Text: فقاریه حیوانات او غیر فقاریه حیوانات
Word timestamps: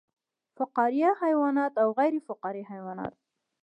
فقاریه 0.57 1.09
حیوانات 1.23 1.73
او 1.83 1.89
غیر 1.99 2.13
فقاریه 2.27 2.65
حیوانات 2.73 3.13